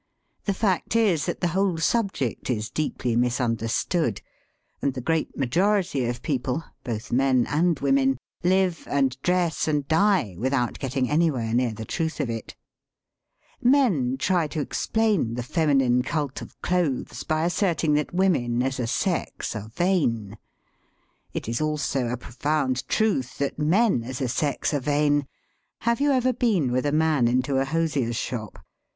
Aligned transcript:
The 0.45 0.55
fact 0.55 0.95
is 0.95 1.27
that 1.27 1.41
the 1.41 1.49
whole 1.53 1.77
subject 1.77 2.49
is 2.49 2.71
deeply 2.71 3.15
misunder 3.15 3.69
stood, 3.69 4.19
and 4.81 4.95
the 4.95 4.99
great 4.99 5.37
majority 5.37 6.05
of 6.05 6.23
people, 6.23 6.63
both 6.83 7.11
men 7.11 7.45
and 7.45 7.79
women, 7.79 8.17
live 8.43 8.87
and 8.89 9.15
dress 9.21 9.67
and 9.67 9.87
die 9.87 10.33
without 10.39 10.79
getting 10.79 11.07
anywhere 11.07 11.53
near 11.53 11.71
the 11.71 11.85
truth 11.85 12.19
of 12.19 12.31
it. 12.31 12.55
Men 13.61 14.17
try 14.17 14.47
to 14.47 14.59
explain 14.59 15.35
the 15.35 15.43
feminine 15.43 16.01
cult 16.01 16.41
of 16.41 16.59
clothes 16.63 17.21
by 17.21 17.43
asserting 17.45 17.93
that 17.93 18.11
women 18.11 18.63
as 18.63 18.79
a 18.79 18.87
sex 18.87 19.55
are 19.55 19.69
vain. 19.69 20.39
It 21.31 21.47
is 21.47 21.61
a 21.61 22.17
profound 22.17 22.87
truth 22.87 23.37
that 23.37 23.59
women 23.59 24.03
as 24.03 24.19
a 24.19 24.27
sex 24.27 24.73
are 24.73 24.79
vain. 24.79 25.27
It 25.75 25.79
is 25.79 25.91
also 25.91 25.91
a 25.91 25.91
profound 25.91 25.93
truth 25.93 25.97
that 25.97 25.99
men 25.99 25.99
as 25.99 25.99
a 25.99 25.99
sex 25.99 25.99
are 25.99 25.99
vain. 25.99 25.99
Have 26.01 26.01
you 26.01 26.11
ever 26.11 26.33
been 26.33 26.71
with 26.71 26.87
a 26.87 26.91
man 26.91 27.27
into 27.27 27.57
a 27.59 27.65
hos 27.65 27.95
ier's 27.95 28.15
shop? 28.15 28.57